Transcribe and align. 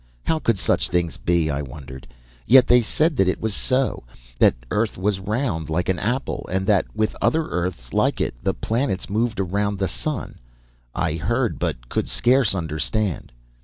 How 0.23 0.39
could 0.39 0.57
such 0.57 0.89
things 0.89 1.17
be, 1.17 1.51
I 1.51 1.61
wondered. 1.61 2.07
Yet 2.47 2.65
they 2.65 2.81
said 2.81 3.17
that 3.17 3.27
it 3.27 3.39
was 3.39 3.53
so, 3.53 4.03
that 4.39 4.55
earth 4.71 4.97
was 4.97 5.19
round 5.19 5.69
like 5.69 5.89
an 5.89 5.99
apple, 5.99 6.49
and 6.51 6.65
that 6.65 6.87
with 6.95 7.15
other 7.21 7.45
earths 7.49 7.93
like 7.93 8.19
it, 8.19 8.33
the 8.41 8.55
planets, 8.55 9.11
moved 9.11 9.39
round 9.39 9.77
the 9.77 9.87
sun. 9.87 10.39
I 10.95 11.17
heard, 11.17 11.59
but 11.59 11.87
could 11.87 12.09
scarce 12.09 12.55
understand. 12.55 13.31